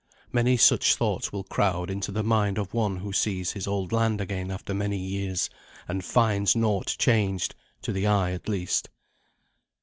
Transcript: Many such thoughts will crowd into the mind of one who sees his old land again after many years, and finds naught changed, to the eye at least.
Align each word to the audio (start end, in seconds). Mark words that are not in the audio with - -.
Many 0.31 0.57
such 0.57 0.95
thoughts 0.95 1.31
will 1.31 1.43
crowd 1.43 1.91
into 1.91 2.11
the 2.11 2.23
mind 2.23 2.57
of 2.57 2.73
one 2.73 2.95
who 2.97 3.13
sees 3.13 3.51
his 3.51 3.67
old 3.67 3.91
land 3.91 4.19
again 4.19 4.49
after 4.49 4.73
many 4.73 4.97
years, 4.97 5.47
and 5.87 6.03
finds 6.03 6.55
naught 6.55 6.95
changed, 6.97 7.53
to 7.83 7.93
the 7.93 8.07
eye 8.07 8.31
at 8.31 8.49
least. 8.49 8.89